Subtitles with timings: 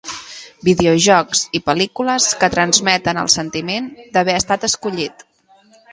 [0.67, 5.27] Videojocs i pel·lícules que transmeten el sentiment d'haver estat escollit.